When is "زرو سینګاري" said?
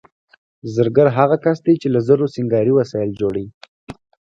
2.07-2.71